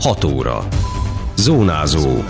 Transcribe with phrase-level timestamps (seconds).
[0.00, 0.68] 6 óra.
[1.36, 2.22] Zónázó.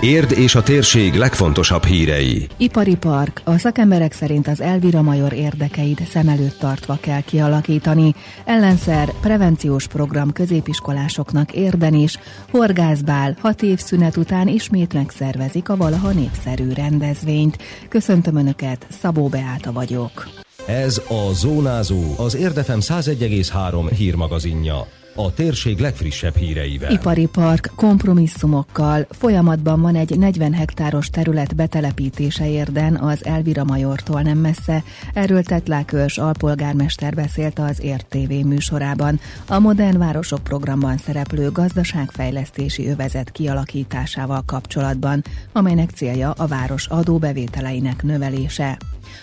[0.00, 2.46] Érd és a térség legfontosabb hírei.
[2.56, 3.40] Ipari park.
[3.44, 8.14] A szakemberek szerint az Elvira Major érdekeit szem előtt tartva kell kialakítani.
[8.44, 12.18] Ellenszer prevenciós program középiskolásoknak érden is.
[12.50, 17.58] Horgászbál hat év szünet után ismét megszervezik a valaha népszerű rendezvényt.
[17.88, 20.28] Köszöntöm Önöket, Szabó Beáta vagyok.
[20.66, 26.92] Ez a Zónázó, az Érdefem 101,3 hírmagazinja a térség legfrissebb híreivel.
[26.92, 29.06] Ipari park kompromisszumokkal.
[29.10, 34.82] Folyamatban van egy 40 hektáros terület betelepítése érden az Elvira Majortól nem messze.
[35.14, 39.20] Erről Tetlák Őrs alpolgármester beszélt az Ért TV műsorában.
[39.48, 48.78] A Modern Városok programban szereplő gazdaságfejlesztési övezet kialakításával kapcsolatban, amelynek célja a város adóbevételeinek növelése.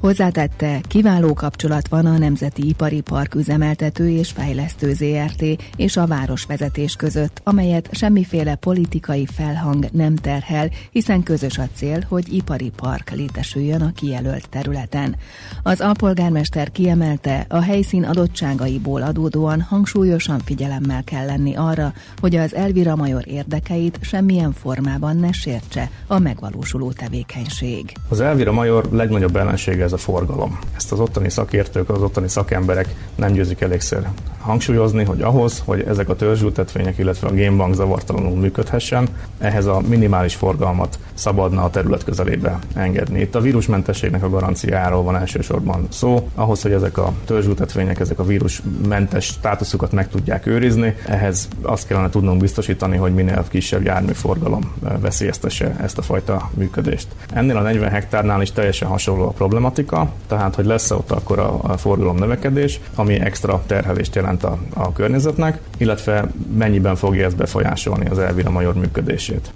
[0.00, 5.44] Hozzátette, kiváló kapcsolat van a Nemzeti Ipari Park üzemeltető és fejlesztő ZRT
[5.76, 12.34] és a városvezetés között, amelyet semmiféle politikai felhang nem terhel, hiszen közös a cél, hogy
[12.34, 15.16] ipari park létesüljön a kijelölt területen.
[15.62, 22.96] Az alpolgármester kiemelte, a helyszín adottságaiból adódóan hangsúlyosan figyelemmel kell lenni arra, hogy az Elvira
[22.96, 27.92] Major érdekeit semmilyen formában ne sértse a megvalósuló tevékenység.
[28.08, 30.58] Az Elvira Major legnagyobb ellensége ez a forgalom.
[30.76, 34.10] Ezt az ottani szakértők, az ottani szakemberek nem győzik elégszer
[34.44, 40.34] hangsúlyozni, hogy ahhoz, hogy ezek a törzsültetvények, illetve a génbank zavartalanul működhessen, ehhez a minimális
[40.34, 43.20] forgalmat szabadna a terület közelébe engedni.
[43.20, 46.28] Itt a vírusmentességnek a garanciáról van elsősorban szó.
[46.34, 52.08] Ahhoz, hogy ezek a törzsültetvények, ezek a vírusmentes státuszukat meg tudják őrizni, ehhez azt kellene
[52.10, 57.08] tudnunk biztosítani, hogy minél kisebb járműforgalom veszélyeztesse ezt a fajta működést.
[57.32, 61.76] Ennél a 40 hektárnál is teljesen hasonló a problematika, tehát hogy lesz ott akkor a
[61.76, 68.18] forgalom növekedés, ami extra terhelést jelent a, a környezetnek, illetve mennyiben fogja ez befolyásolni az
[68.18, 69.52] Elvira Major működését.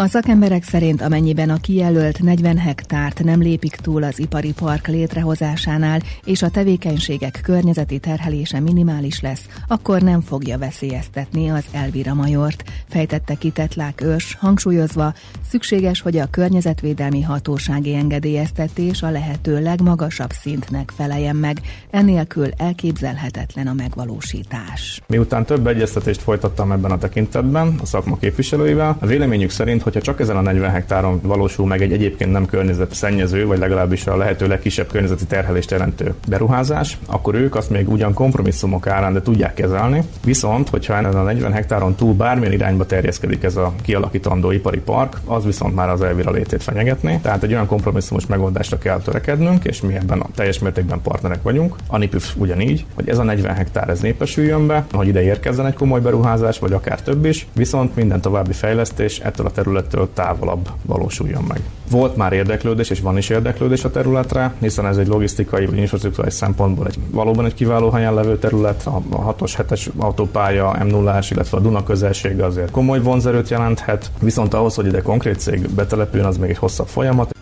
[0.00, 6.00] A szakemberek szerint amennyiben a kijelölt 40 hektárt nem lépik túl az ipari park létrehozásánál,
[6.24, 13.34] és a tevékenységek környezeti terhelése minimális lesz, akkor nem fogja veszélyeztetni az Elvira Majort, fejtette
[13.34, 15.14] ki Tetlák ős, hangsúlyozva,
[15.48, 21.60] szükséges, hogy a környezetvédelmi hatósági engedélyeztetés a lehető legmagasabb szintnek feleljen meg,
[21.90, 25.00] enélkül elképzelhetetlen a megvalósítás.
[25.06, 30.20] Miután több egyeztetést folytattam ebben a tekintetben a szakma képviselőivel, a véleményük szerint, hogyha csak
[30.20, 34.46] ezen a 40 hektáron valósul meg egy egyébként nem környezet szennyező, vagy legalábbis a lehető
[34.46, 40.02] legkisebb környezeti terhelést jelentő beruházás, akkor ők azt még ugyan kompromisszumok árán, de tudják kezelni.
[40.24, 45.16] Viszont, hogyha ezen a 40 hektáron túl bármilyen irányba terjeszkedik ez a kialakítandó ipari park,
[45.24, 47.18] az viszont már az elvira létét fenyegetné.
[47.22, 51.76] Tehát egy olyan kompromisszumos megoldásra kell törekednünk, és mi ebben a teljes mértékben partnerek vagyunk.
[51.86, 55.74] A NIPÜF ugyanígy, hogy ez a 40 hektár ez népesüljön be, hogy ide érkezzen egy
[55.74, 60.68] komoly beruházás, vagy akár több is, viszont minden további fejlesztés ettől a terület területtől távolabb
[60.82, 61.60] valósuljon meg.
[61.90, 66.34] Volt már érdeklődés, és van is érdeklődés a területre, hiszen ez egy logisztikai vagy infrastruktúrális
[66.34, 68.86] szempontból egy valóban egy kiváló helyen levő terület.
[68.86, 74.54] A 6-os, 7-es autópálya, m 0 illetve a Duna közelsége azért komoly vonzerőt jelenthet, viszont
[74.54, 77.34] ahhoz, hogy ide konkrét cég betelepüljön, az még egy hosszabb folyamat.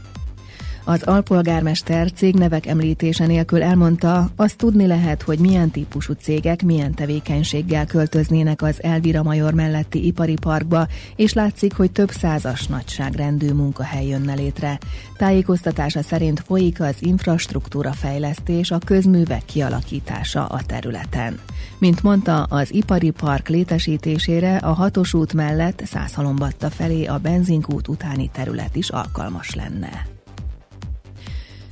[0.88, 7.86] Az alpolgármester cégnevek említése nélkül elmondta, azt tudni lehet, hogy milyen típusú cégek milyen tevékenységgel
[7.86, 14.34] költöznének az Elvira Major melletti ipari parkba, és látszik, hogy több százas nagyságrendű munkahely jönne
[14.34, 14.78] létre.
[15.16, 21.38] Tájékoztatása szerint folyik az infrastruktúra fejlesztés, a közművek kialakítása a területen.
[21.78, 28.30] Mint mondta, az ipari park létesítésére a hatos út mellett Szászhalombatta felé a benzinkút utáni
[28.32, 30.16] terület is alkalmas lenne.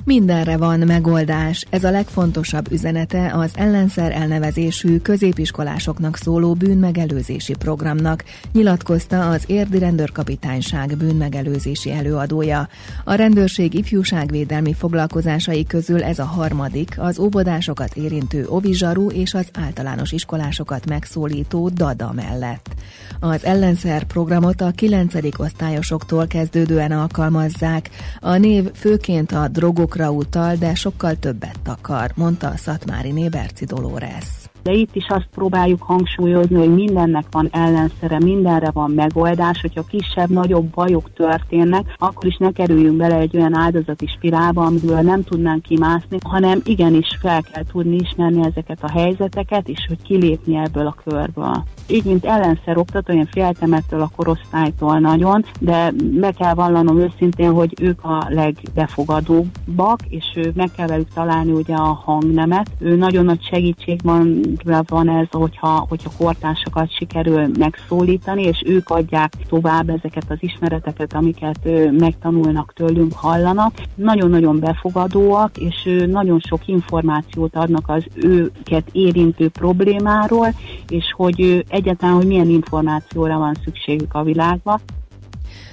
[0.07, 1.67] Mindenre van megoldás.
[1.71, 10.97] Ez a legfontosabb üzenete az ellenszer elnevezésű középiskolásoknak szóló bűnmegelőzési programnak, nyilatkozta az érdi rendőrkapitányság
[10.97, 12.69] bűnmegelőzési előadója.
[13.05, 20.13] A rendőrség ifjúságvédelmi foglalkozásai közül ez a harmadik, az óvodásokat érintő ovizsarú és az általános
[20.13, 22.75] iskolásokat megszólító DADA mellett.
[23.21, 25.15] Az ellenszer programot a 9.
[25.39, 27.91] osztályosoktól kezdődően alkalmazzák.
[28.21, 29.49] A név főként a
[29.97, 34.27] drogokra utal, de sokkal többet akar, mondta a Szatmári Néberci Dolores.
[34.63, 40.65] De itt is azt próbáljuk hangsúlyozni, hogy mindennek van ellenszere, mindenre van megoldás, hogyha kisebb-nagyobb
[40.65, 46.19] bajok történnek, akkor is ne kerüljünk bele egy olyan áldozati spirálba, amiből nem tudnánk kimászni,
[46.25, 51.65] hanem igenis fel kell tudni ismerni ezeket a helyzeteket, és hogy kilépni ebből a körből.
[51.89, 57.53] Így, mint ellenszer oktató, én féltem ettől a korosztálytól nagyon, de meg kell vallanom őszintén,
[57.53, 62.71] hogy ők a legbefogadóbbak, és meg kell velük találni ugye a hangnemet.
[62.79, 64.41] Ő nagyon nagy segítség van,
[64.87, 71.69] van ez, hogyha, hogyha kortársakat sikerül megszólítani, és ők adják tovább ezeket az ismereteket, amiket
[71.91, 73.73] megtanulnak tőlünk, hallanak.
[73.95, 80.49] Nagyon-nagyon befogadóak, és nagyon sok információt adnak az őket érintő problémáról,
[80.89, 84.81] és hogy egyáltalán, hogy milyen információra van szükségük a világba.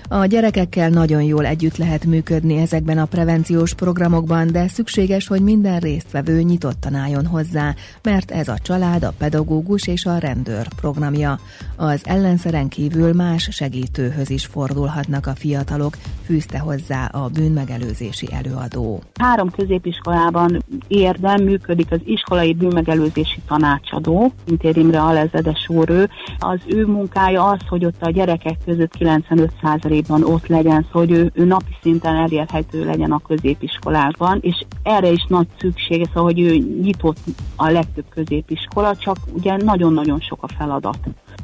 [0.07, 5.79] A gyerekekkel nagyon jól együtt lehet működni ezekben a prevenciós programokban, de szükséges, hogy minden
[5.79, 11.39] résztvevő nyitottan álljon hozzá, mert ez a család, a pedagógus és a rendőr programja.
[11.75, 19.01] Az ellenszeren kívül más segítőhöz is fordulhatnak a fiatalok, fűzte hozzá a bűnmegelőzési előadó.
[19.13, 26.09] Három középiskolában érdem működik az iskolai bűnmegelőzési tanácsadó, mint Imre Alezedes úr ő.
[26.37, 29.51] Az ő munkája az, hogy ott a gyerekek között 95
[29.93, 35.11] középiskolában ott legyen, szóval hogy ő, ő napi szinten elérhető legyen a középiskolában, és erre
[35.11, 37.17] is nagy szüksége, szóval hogy ő nyitott
[37.55, 40.97] a legtöbb középiskola, csak ugye nagyon-nagyon sok a feladat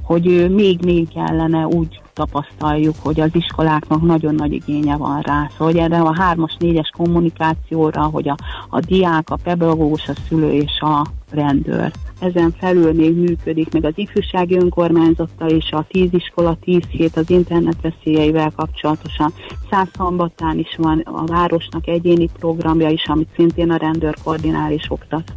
[0.10, 5.50] hogy még-még kellene úgy tapasztaljuk, hogy az iskoláknak nagyon nagy igénye van rá.
[5.52, 8.36] Szóval hogy erre a hármas, négyes kommunikációra, hogy a,
[8.70, 11.92] a diák, a pedagógus, a szülő és a rendőr.
[12.20, 17.30] Ezen felül még működik meg az ifjúsági önkormányzata és a 10 iskola 10 hét az
[17.30, 19.34] internet veszélyeivel kapcsolatosan.
[19.70, 25.34] Százszombatán is van a városnak egyéni programja is, amit szintén a rendőr koordinál és oktat.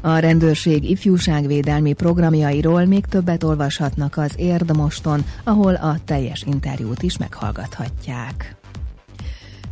[0.00, 8.57] A rendőrség ifjúságvédelmi programjairól még többet olvashatnak az Érdmoston, ahol a teljes interjút is meghallgathatják.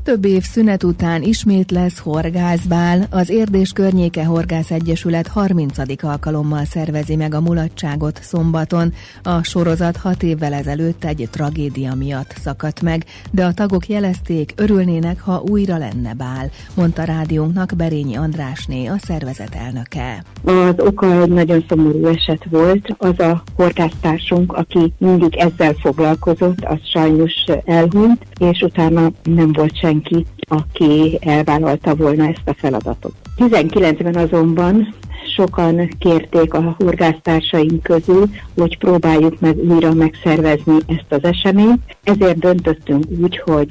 [0.07, 3.07] Több év szünet után ismét lesz horgászbál.
[3.11, 5.79] Az Érdés Környéke Horgász Egyesület 30.
[6.03, 8.93] alkalommal szervezi meg a mulatságot szombaton.
[9.23, 15.21] A sorozat hat évvel ezelőtt egy tragédia miatt szakadt meg, de a tagok jelezték, örülnének,
[15.21, 20.25] ha újra lenne bál, mondta rádiónknak Berényi Andrásné, a szervezet elnöke.
[20.45, 22.95] Az oka egy nagyon szomorú eset volt.
[22.99, 27.33] Az a horgásztársunk, aki mindig ezzel foglalkozott, az sajnos
[27.65, 33.13] elhunyt, és utána nem volt senki senki, aki elvállalta volna ezt a feladatot.
[33.37, 34.95] 19-ben azonban
[35.35, 38.25] sokan kérték a horgásztársaink közül,
[38.57, 41.97] hogy próbáljuk meg újra megszervezni ezt az eseményt.
[42.03, 43.69] Ezért döntöttünk úgy, hogy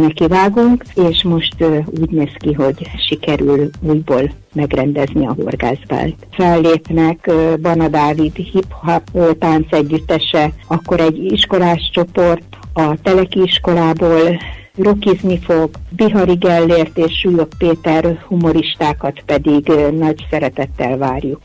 [0.00, 1.64] nekivágunk, és most
[2.00, 6.14] úgy néz ki, hogy sikerül újból megrendezni a horgászbált.
[6.30, 7.30] Fellépnek
[7.60, 14.38] Bana Dávid hip-hop tánc együttese, akkor egy iskolás csoport a Teleki iskolából
[14.78, 21.42] rokizni fog, Bihari Gellért és Súlyog Péter humoristákat pedig nagy szeretettel várjuk.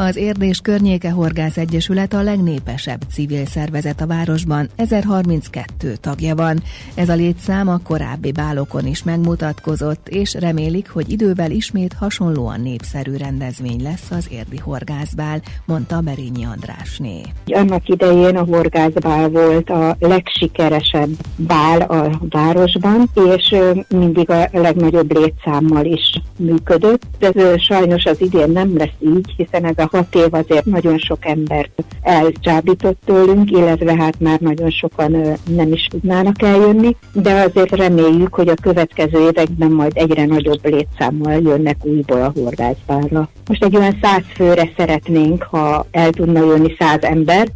[0.00, 6.62] Az Érdés Környéke Horgász Egyesület a legnépesebb civil szervezet a városban, 1032 tagja van.
[6.94, 13.16] Ez a létszám a korábbi bálokon is megmutatkozott, és remélik, hogy idővel ismét hasonlóan népszerű
[13.16, 17.20] rendezvény lesz az Érdi Horgászbál, mondta Berényi Andrásné.
[17.46, 23.56] Annak idején a horgászbál volt a legsikeresebb bál a városban, és
[23.88, 29.78] mindig a legnagyobb létszámmal is működött, de sajnos az idén nem lesz így, hiszen ez
[29.78, 35.10] a hat év azért nagyon sok embert elcsábított tőlünk, illetve hát már nagyon sokan
[35.56, 41.40] nem is tudnának eljönni, de azért reméljük, hogy a következő években majd egyre nagyobb létszámmal
[41.40, 43.28] jönnek újból a horgászbárra.
[43.48, 47.48] Most egy olyan száz főre szeretnénk, ha el tudna jönni száz ember,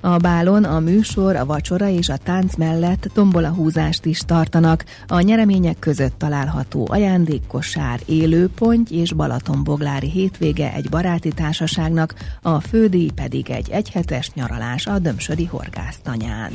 [0.00, 4.84] a bálon a műsor, a vacsora és a tánc mellett tombolahúzást is tartanak.
[5.06, 13.50] A nyeremények között található ajándékkosár, élőpont és Balatonboglári hétvége egy baráti társaságnak, a fődíj pedig
[13.50, 16.52] egy egyhetes nyaralás a Dömsödi horgásztanyán.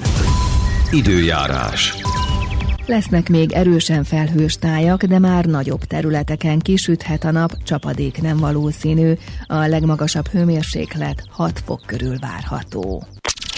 [0.91, 1.96] Időjárás.
[2.86, 9.13] Lesznek még erősen felhős tájak, de már nagyobb területeken kisüthet a nap, csapadék nem valószínű.
[9.46, 13.03] A legmagasabb hőmérséklet 6 fok körül várható.